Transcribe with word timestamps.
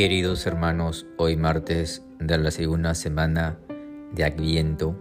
Queridos 0.00 0.46
hermanos, 0.46 1.04
hoy 1.18 1.36
martes 1.36 2.02
de 2.18 2.38
la 2.38 2.50
segunda 2.50 2.94
semana 2.94 3.58
de 4.14 4.24
Adviento, 4.24 4.96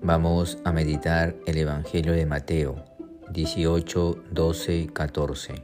vamos 0.00 0.56
a 0.64 0.72
meditar 0.72 1.36
el 1.44 1.58
Evangelio 1.58 2.14
de 2.14 2.24
Mateo 2.24 2.82
18, 3.30 4.24
12, 4.30 4.86
14. 4.90 5.62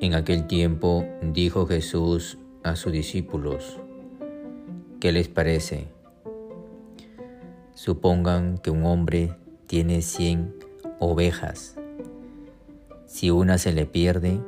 En 0.00 0.14
aquel 0.14 0.48
tiempo 0.48 1.06
dijo 1.22 1.64
Jesús 1.68 2.38
a 2.64 2.74
sus 2.74 2.92
discípulos, 2.92 3.78
¿qué 4.98 5.12
les 5.12 5.28
parece? 5.28 5.86
Supongan 7.74 8.58
que 8.58 8.72
un 8.72 8.84
hombre 8.84 9.36
tiene 9.68 10.02
cien 10.02 10.56
ovejas. 10.98 11.76
Si 13.06 13.30
una 13.30 13.58
se 13.58 13.72
le 13.72 13.86
pierde, 13.86 14.40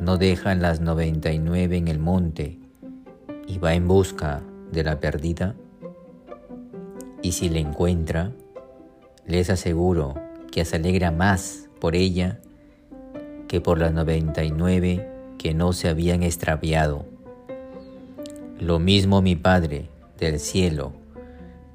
no 0.00 0.16
deja 0.16 0.54
las 0.54 0.80
99 0.80 1.76
en 1.76 1.88
el 1.88 1.98
monte 1.98 2.58
y 3.46 3.58
va 3.58 3.74
en 3.74 3.88
busca 3.88 4.42
de 4.72 4.84
la 4.84 5.00
perdida? 5.00 5.54
Y 7.22 7.32
si 7.32 7.48
la 7.48 7.58
encuentra, 7.58 8.32
les 9.26 9.50
aseguro 9.50 10.14
que 10.50 10.64
se 10.64 10.76
alegra 10.76 11.10
más 11.10 11.68
por 11.80 11.94
ella 11.94 12.40
que 13.48 13.60
por 13.60 13.78
las 13.78 13.92
99 13.92 15.08
que 15.38 15.54
no 15.54 15.72
se 15.72 15.88
habían 15.88 16.22
extraviado. 16.22 17.06
Lo 18.60 18.78
mismo 18.78 19.22
mi 19.22 19.36
Padre 19.36 19.88
del 20.18 20.40
cielo 20.40 20.92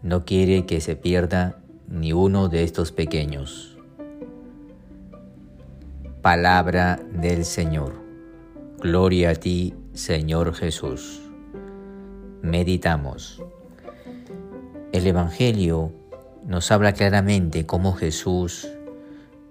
no 0.01 0.25
quiere 0.25 0.65
que 0.65 0.81
se 0.81 0.95
pierda 0.95 1.59
ni 1.87 2.13
uno 2.13 2.49
de 2.49 2.63
estos 2.63 2.91
pequeños. 2.91 3.77
Palabra 6.21 6.99
del 7.13 7.45
Señor. 7.45 8.02
Gloria 8.84 9.30
a 9.30 9.36
ti, 9.36 9.73
Señor 9.94 10.53
Jesús. 10.53 11.22
Meditamos. 12.42 13.42
El 14.92 15.08
Evangelio 15.08 15.94
nos 16.45 16.70
habla 16.70 16.92
claramente 16.92 17.66
cómo 17.66 17.94
Jesús 17.94 18.67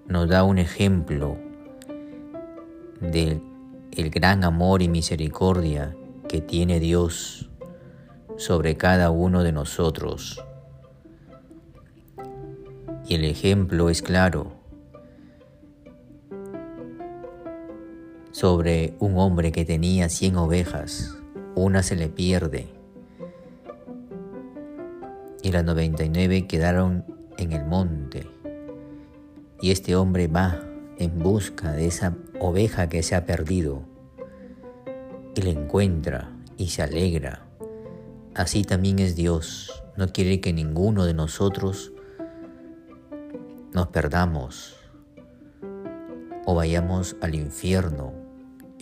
nos 0.07 0.29
da 0.29 0.43
un 0.43 0.59
ejemplo 0.59 1.35
del 3.01 3.41
el 3.93 4.11
gran 4.11 4.43
amor 4.43 4.83
y 4.83 4.87
misericordia 4.87 5.95
que 6.29 6.39
tiene 6.39 6.79
Dios 6.79 7.49
sobre 8.37 8.77
cada 8.77 9.09
uno 9.09 9.41
de 9.41 9.51
nosotros. 9.51 10.45
Y 13.07 13.15
el 13.15 13.25
ejemplo 13.25 13.89
es 13.89 14.03
claro 14.03 14.62
sobre 18.33 18.95
un 18.99 19.17
hombre 19.17 19.53
que 19.53 19.63
tenía 19.63 20.09
cien 20.09 20.35
ovejas, 20.35 21.15
una 21.55 21.83
se 21.83 21.95
le 21.95 22.09
pierde 22.09 22.67
y 25.43 25.51
las 25.51 25.63
99 25.65 26.47
quedaron 26.47 27.05
en 27.37 27.51
el 27.51 27.65
monte. 27.65 28.25
Y 29.61 29.71
este 29.71 29.95
hombre 29.95 30.27
va 30.27 30.59
en 30.97 31.19
busca 31.19 31.73
de 31.73 31.85
esa 31.85 32.15
oveja 32.39 32.87
que 32.89 33.03
se 33.03 33.13
ha 33.15 33.25
perdido 33.25 33.83
y 35.35 35.41
la 35.41 35.49
encuentra 35.49 36.31
y 36.57 36.69
se 36.69 36.81
alegra. 36.81 37.45
Así 38.33 38.63
también 38.63 38.99
es 38.99 39.15
Dios. 39.15 39.83
No 39.97 40.07
quiere 40.07 40.39
que 40.39 40.53
ninguno 40.53 41.05
de 41.05 41.13
nosotros 41.13 41.91
nos 43.73 43.87
perdamos 43.89 44.77
o 46.45 46.55
vayamos 46.55 47.17
al 47.21 47.35
infierno 47.35 48.22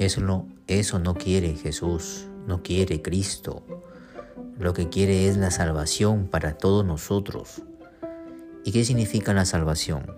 eso 0.06 0.22
no, 0.22 0.48
eso 0.68 1.00
no 1.00 1.14
quiere 1.14 1.56
Jesús, 1.56 2.28
no 2.48 2.64
quiere 2.64 3.02
Cristo. 3.02 3.64
Lo 4.58 4.74
que 4.74 4.90
quiere 4.90 5.28
es 5.28 5.38
la 5.38 5.52
salvación 5.52 6.28
para 6.28 6.58
todos 6.58 6.86
nosotros. 6.86 7.62
¿Y 8.64 8.72
qué 8.72 8.84
significa 8.84 9.34
la 9.34 9.46
salvación? 9.46 10.18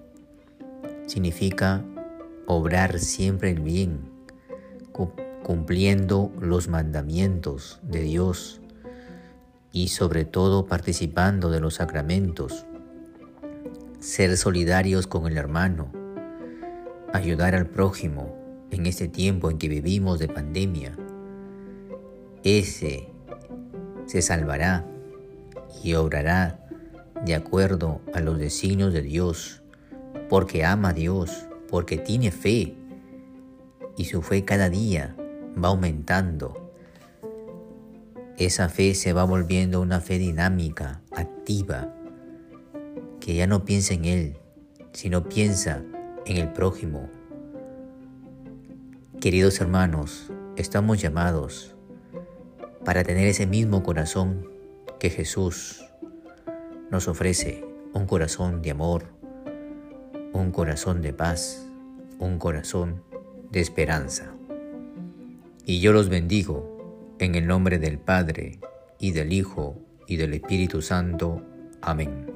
Significa 1.06 1.84
obrar 2.46 3.00
siempre 3.00 3.52
el 3.52 3.60
bien, 3.60 4.02
cumpliendo 5.44 6.32
los 6.40 6.68
mandamientos 6.68 7.80
de 7.84 8.02
Dios 8.02 8.62
y 9.72 9.90
sobre 9.90 10.24
todo 10.24 10.66
participando 10.66 11.50
de 11.50 11.60
los 11.60 11.76
sacramentos, 11.76 12.66
ser 14.00 14.38
solidarios 14.38 15.08
con 15.08 15.28
el 15.28 15.38
hermano, 15.38 15.92
ayudar 17.12 17.56
al 17.56 17.66
prójimo, 17.66 18.43
en 18.74 18.86
este 18.86 19.08
tiempo 19.08 19.50
en 19.50 19.58
que 19.58 19.70
vivimos 19.70 20.20
de 20.20 20.28
pandemia, 20.28 20.98
ese 22.44 23.08
se 24.06 24.22
salvará 24.22 24.86
y 25.84 25.94
obrará 25.94 26.60
de 27.26 27.36
acuerdo 27.36 28.02
a 28.14 28.20
los 28.20 28.38
designios 28.38 28.94
de 28.94 29.02
Dios, 29.02 29.64
porque 30.30 30.66
ama 30.66 30.90
a 30.90 30.94
Dios, 30.94 31.48
porque 31.70 31.98
tiene 31.98 32.32
fe 32.32 32.76
y 33.98 34.06
su 34.06 34.22
fe 34.22 34.44
cada 34.44 34.70
día 34.70 35.16
va 35.62 35.70
aumentando. 35.70 36.72
Esa 38.38 38.68
fe 38.68 38.96
se 38.96 39.14
va 39.14 39.24
volviendo 39.24 39.80
una 39.80 40.02
fe 40.02 40.18
dinámica, 40.18 41.02
activa, 41.12 41.94
que 43.20 43.36
ya 43.36 43.48
no 43.48 43.64
piensa 43.64 43.94
en 43.94 44.06
Él, 44.06 44.38
sino 44.92 45.24
piensa 45.30 45.84
en 46.26 46.38
el 46.38 46.52
prójimo, 46.52 47.10
Queridos 49.24 49.62
hermanos, 49.62 50.30
estamos 50.58 51.02
llamados 51.02 51.74
para 52.84 53.06
tener 53.06 53.26
ese 53.26 53.48
mismo 53.48 53.82
corazón 53.82 54.50
que 55.00 55.10
Jesús 55.10 55.82
nos 56.92 57.08
ofrece, 57.08 57.64
un 57.94 58.06
corazón 58.06 58.62
de 58.62 58.72
amor, 58.72 59.06
un 60.34 60.52
corazón 60.52 61.02
de 61.02 61.14
paz, 61.14 61.66
un 62.20 62.38
corazón 62.38 63.02
de 63.50 63.62
esperanza. 63.62 64.34
Y 65.66 65.80
yo 65.80 65.94
los 65.94 66.10
bendigo 66.10 67.16
en 67.18 67.36
el 67.36 67.48
nombre 67.48 67.80
del 67.80 68.00
Padre, 68.00 68.60
y 69.00 69.12
del 69.12 69.32
Hijo, 69.32 69.78
y 70.06 70.18
del 70.18 70.34
Espíritu 70.34 70.82
Santo. 70.82 71.42
Amén. 71.82 72.33